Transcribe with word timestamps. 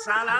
Sa 0.00 0.39